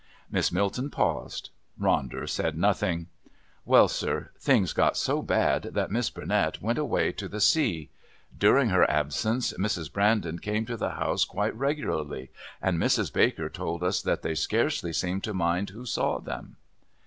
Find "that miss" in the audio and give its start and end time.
5.75-6.09